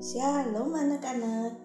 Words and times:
Shalom 0.00 0.72
anak-anak. 0.72 1.60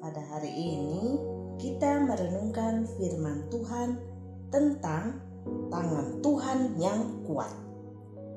Pada 0.00 0.22
hari 0.32 0.48
ini 0.56 1.20
kita 1.60 2.00
merenungkan 2.00 2.88
firman 2.96 3.44
Tuhan 3.52 4.00
tentang 4.48 5.20
tangan 5.68 6.24
Tuhan 6.24 6.80
yang 6.80 7.28
kuat. 7.28 7.52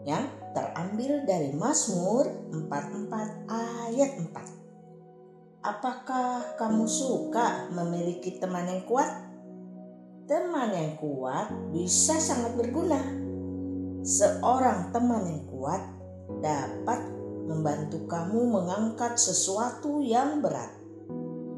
Yang 0.03 0.35
terambil 0.51 1.23
dari 1.23 1.55
Mazmur 1.55 2.27
44 2.51 3.47
ayat 3.87 4.19
4. 4.19 5.63
Apakah 5.63 6.59
kamu 6.59 6.83
suka 6.83 7.71
memiliki 7.71 8.43
teman 8.43 8.67
yang 8.67 8.83
kuat? 8.83 9.07
Teman 10.27 10.75
yang 10.75 10.99
kuat 10.99 11.55
bisa 11.71 12.19
sangat 12.19 12.51
berguna. 12.59 12.99
Seorang 14.03 14.91
teman 14.91 15.23
yang 15.23 15.47
kuat 15.47 15.87
dapat 16.43 17.16
membantu 17.47 18.03
kamu 18.05 18.51
mengangkat 18.51 19.15
sesuatu 19.15 20.03
yang 20.03 20.43
berat. 20.43 20.75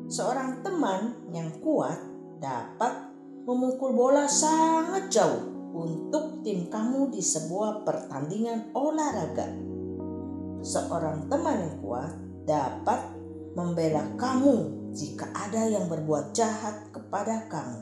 Seorang 0.10 0.62
teman 0.62 1.18
yang 1.34 1.50
kuat 1.66 1.98
dapat 2.38 3.10
memukul 3.50 3.98
bola 3.98 4.30
sangat 4.30 5.10
jauh 5.10 5.74
untuk 5.74 6.46
tim 6.46 6.70
kamu 6.70 7.10
di 7.10 7.22
sebuah 7.22 7.82
pertandingan 7.82 8.70
olahraga. 8.78 9.50
Seorang 10.62 11.26
teman 11.30 11.58
yang 11.58 11.76
kuat 11.82 12.12
dapat 12.46 13.02
membela 13.58 14.06
kamu 14.18 14.90
jika 14.94 15.30
ada 15.34 15.66
yang 15.70 15.90
berbuat 15.90 16.34
jahat 16.34 16.90
kepada 16.94 17.50
kamu. 17.50 17.80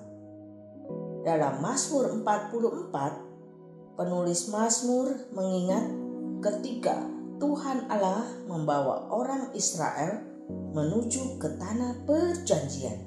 Dalam 1.23 1.59
Mazmur 1.59 2.11
44, 2.23 3.99
penulis 3.99 4.47
Mazmur 4.47 5.11
mengingat 5.35 5.91
ketika 6.39 7.16
Tuhan 7.37 7.85
Allah 7.85 8.25
membawa 8.49 9.13
orang 9.13 9.53
Israel 9.53 10.25
menuju 10.49 11.37
ke 11.37 11.53
tanah 11.61 12.01
perjanjian. 12.09 12.97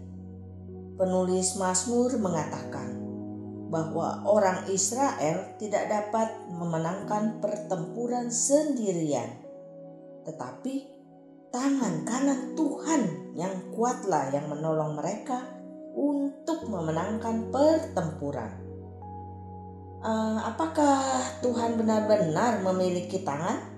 Penulis 0.95 1.59
Mazmur 1.59 2.15
mengatakan 2.21 2.95
bahwa 3.71 4.23
orang 4.27 4.67
Israel 4.71 5.59
tidak 5.59 5.91
dapat 5.91 6.29
memenangkan 6.51 7.43
pertempuran 7.43 8.31
sendirian, 8.31 9.31
tetapi 10.27 10.91
tangan 11.51 12.07
kanan 12.07 12.55
Tuhan 12.55 13.35
yang 13.35 13.75
kuatlah 13.75 14.31
yang 14.31 14.47
menolong 14.47 14.99
mereka 14.99 15.43
untuk 15.95 16.67
memenangkan 16.71 17.51
pertempuran. 17.51 18.53
Uh, 20.01 20.39
apakah 20.49 21.03
Tuhan 21.43 21.77
benar-benar 21.77 22.63
memiliki 22.65 23.21
tangan? 23.27 23.70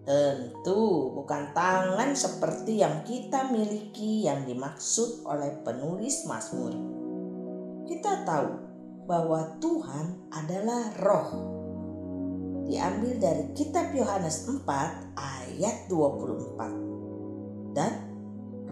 Tentu 0.00 1.12
bukan 1.12 1.52
tangan 1.52 2.16
seperti 2.16 2.80
yang 2.80 3.04
kita 3.04 3.52
miliki 3.52 4.24
yang 4.24 4.48
dimaksud 4.48 5.28
oleh 5.28 5.60
penulis 5.60 6.24
Mazmur. 6.24 6.72
Kita 7.84 8.24
tahu 8.24 8.50
bahwa 9.04 9.60
Tuhan 9.60 10.32
adalah 10.32 10.94
roh. 11.04 11.30
Diambil 12.64 13.18
dari 13.18 13.44
kitab 13.52 13.92
Yohanes 13.92 14.46
4 14.48 14.64
ayat 15.18 15.90
24. 15.90 17.76
Dan 17.76 17.92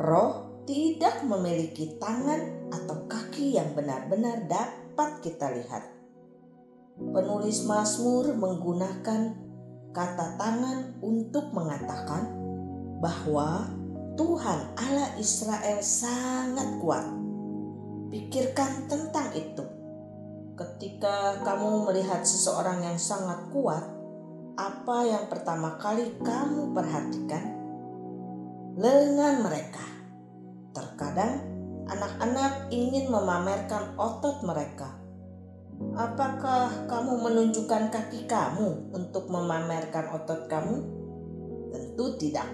roh 0.01 0.62
tidak 0.65 1.27
memiliki 1.27 1.99
tangan 2.01 2.73
atau 2.73 3.05
kaki 3.11 3.59
yang 3.59 3.75
benar-benar 3.77 4.49
dapat 4.49 5.19
kita 5.21 5.51
lihat. 5.51 5.84
Penulis 6.99 7.67
Mazmur 7.67 8.34
menggunakan 8.34 9.48
kata 9.92 10.36
tangan 10.36 11.00
untuk 11.00 11.50
mengatakan 11.56 12.28
bahwa 13.00 13.67
Tuhan 14.19 14.75
Allah 14.75 15.14
Israel 15.17 15.78
sangat 15.81 16.83
kuat. 16.83 17.06
Pikirkan 18.11 18.91
tentang 18.91 19.31
itu. 19.36 19.64
Ketika 20.59 21.38
kamu 21.47 21.87
melihat 21.87 22.27
seseorang 22.27 22.82
yang 22.82 22.98
sangat 22.98 23.47
kuat, 23.54 23.84
apa 24.59 25.06
yang 25.06 25.31
pertama 25.31 25.78
kali 25.78 26.19
kamu 26.19 26.75
perhatikan? 26.75 27.44
Lengan 28.75 29.47
mereka. 29.47 29.87
Terkadang 30.75 31.47
anak-anak 31.87 32.75
ingin 32.75 33.06
memamerkan 33.06 33.94
otot 33.94 34.43
mereka 34.43 35.08
Apakah 35.98 36.86
kamu 36.86 37.26
menunjukkan 37.26 37.91
kaki 37.91 38.31
kamu 38.31 38.94
untuk 38.94 39.26
memamerkan 39.26 40.14
otot 40.14 40.47
kamu? 40.47 40.78
Tentu 41.75 42.14
tidak. 42.22 42.47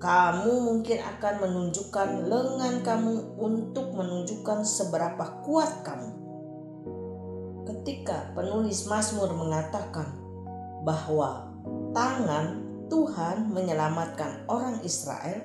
Kamu 0.00 0.64
mungkin 0.64 0.96
akan 0.96 1.34
menunjukkan 1.44 2.24
lengan 2.24 2.80
kamu 2.80 3.36
untuk 3.36 3.92
menunjukkan 3.92 4.64
seberapa 4.64 5.44
kuat 5.44 5.84
kamu. 5.84 6.10
Ketika 7.68 8.32
penulis 8.32 8.88
Mazmur 8.88 9.36
mengatakan 9.36 10.16
bahwa 10.88 11.52
tangan 11.92 12.64
Tuhan 12.88 13.52
menyelamatkan 13.52 14.48
orang 14.48 14.80
Israel, 14.80 15.36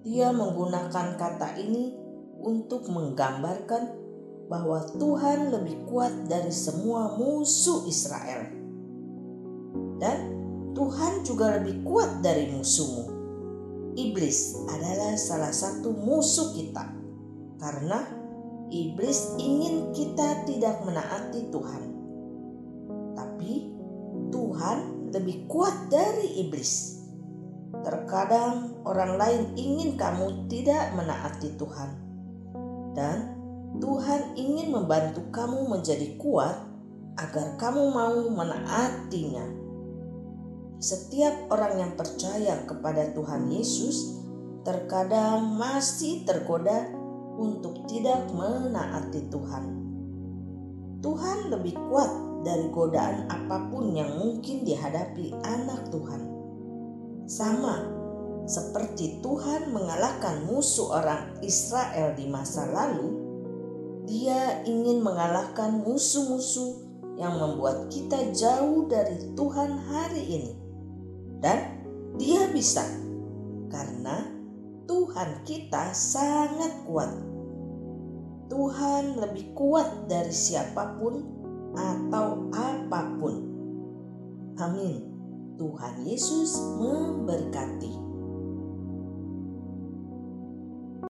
dia 0.00 0.32
menggunakan 0.32 1.20
kata 1.20 1.60
ini 1.60 1.92
untuk 2.40 2.88
menggambarkan 2.88 4.01
bahwa 4.52 4.84
Tuhan 5.00 5.48
lebih 5.48 5.88
kuat 5.88 6.12
dari 6.28 6.52
semua 6.52 7.16
musuh 7.16 7.88
Israel. 7.88 8.52
Dan 9.96 10.18
Tuhan 10.76 11.24
juga 11.24 11.56
lebih 11.56 11.80
kuat 11.80 12.20
dari 12.20 12.52
musuhmu. 12.52 13.08
Iblis 13.96 14.68
adalah 14.68 15.16
salah 15.16 15.56
satu 15.56 15.96
musuh 15.96 16.52
kita. 16.52 16.84
Karena 17.56 18.04
iblis 18.68 19.40
ingin 19.40 19.96
kita 19.96 20.44
tidak 20.44 20.84
menaati 20.84 21.48
Tuhan. 21.48 21.82
Tapi 23.16 23.52
Tuhan 24.28 24.78
lebih 25.16 25.48
kuat 25.48 25.88
dari 25.88 26.44
iblis. 26.44 27.00
Terkadang 27.80 28.84
orang 28.84 29.16
lain 29.16 29.42
ingin 29.56 29.96
kamu 29.96 30.44
tidak 30.52 30.92
menaati 30.92 31.56
Tuhan. 31.56 31.90
Dan 32.92 33.41
Tuhan 33.80 34.36
ingin 34.36 34.68
membantu 34.68 35.24
kamu 35.32 35.64
menjadi 35.68 36.20
kuat 36.20 36.56
agar 37.16 37.56
kamu 37.56 37.88
mau 37.88 38.18
menaatinya. 38.28 39.46
Setiap 40.82 41.48
orang 41.48 41.78
yang 41.78 41.92
percaya 41.94 42.66
kepada 42.68 43.14
Tuhan 43.14 43.48
Yesus 43.48 44.18
terkadang 44.66 45.56
masih 45.56 46.26
tergoda 46.26 46.90
untuk 47.38 47.86
tidak 47.88 48.28
menaati 48.34 49.30
Tuhan. 49.30 49.64
Tuhan 51.02 51.38
lebih 51.50 51.74
kuat 51.90 52.10
dari 52.42 52.66
godaan 52.70 53.30
apa 53.30 53.70
pun 53.70 53.94
yang 53.94 54.18
mungkin 54.18 54.66
dihadapi 54.66 55.34
anak 55.46 55.90
Tuhan. 55.90 56.22
Sama 57.30 58.02
seperti 58.42 59.22
Tuhan 59.22 59.70
mengalahkan 59.70 60.50
musuh 60.50 60.98
orang 60.98 61.38
Israel 61.46 62.18
di 62.18 62.26
masa 62.26 62.66
lalu, 62.66 63.21
dia 64.12 64.60
ingin 64.68 65.00
mengalahkan 65.00 65.80
musuh-musuh 65.80 66.84
yang 67.16 67.32
membuat 67.40 67.88
kita 67.88 68.28
jauh 68.36 68.84
dari 68.84 69.32
Tuhan 69.32 69.72
hari 69.88 70.22
ini. 70.28 70.52
Dan 71.40 71.58
dia 72.20 72.44
bisa 72.52 72.84
karena 73.72 74.28
Tuhan 74.84 75.48
kita 75.48 75.96
sangat 75.96 76.84
kuat. 76.84 77.08
Tuhan 78.52 79.16
lebih 79.16 79.56
kuat 79.56 79.88
dari 80.12 80.28
siapa 80.28 81.00
pun 81.00 81.24
atau 81.72 82.52
apa 82.52 83.16
pun. 83.16 83.34
Amin. 84.60 85.08
Tuhan 85.56 86.04
Yesus 86.04 86.52
memberkati. 86.76 88.01